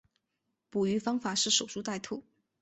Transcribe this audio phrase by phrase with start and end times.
[0.71, 2.23] 捕鱼方法是守株待兔。